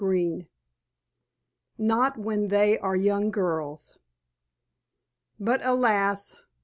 [0.01, 0.47] XXXIV
[1.77, 3.99] "NOT WHEN THEY ARE YOUNG GIRLS"
[5.39, 6.37] But, alas!